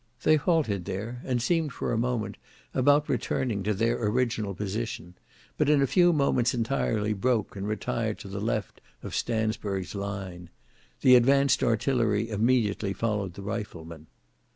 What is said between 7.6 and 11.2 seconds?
retired to the left of Stansburg's line. The